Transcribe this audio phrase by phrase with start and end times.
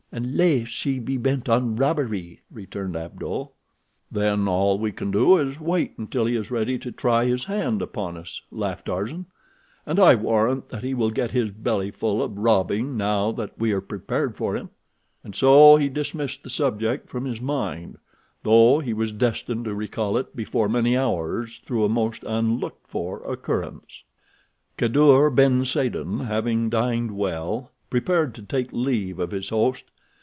[0.13, 3.53] "Unless he be bent on robbery," returned Abdul.
[4.11, 7.81] "Then all we can do is wait until he is ready to try his hand
[7.81, 9.27] upon us," laughed Tarzan,
[9.85, 13.79] "and I warrant that he will get his bellyful of robbing now that we are
[13.79, 14.69] prepared for him,"
[15.23, 17.97] and so he dismissed the subject from his mind,
[18.43, 23.23] though he was destined to recall it before many hours through a most unlooked for
[23.23, 24.03] occurrence.
[24.75, 29.85] Kadour ben Saden, having dined well, prepared to take leave of his host.